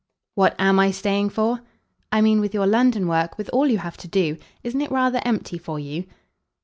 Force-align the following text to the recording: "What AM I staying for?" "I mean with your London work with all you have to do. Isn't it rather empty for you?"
"What 0.33 0.55
AM 0.57 0.79
I 0.79 0.89
staying 0.89 1.29
for?" 1.29 1.61
"I 2.11 2.21
mean 2.21 2.41
with 2.41 2.55
your 2.55 2.65
London 2.65 3.05
work 3.07 3.37
with 3.37 3.51
all 3.53 3.67
you 3.67 3.77
have 3.77 3.97
to 3.97 4.07
do. 4.07 4.37
Isn't 4.63 4.81
it 4.81 4.89
rather 4.89 5.21
empty 5.23 5.59
for 5.59 5.77
you?" 5.79 6.05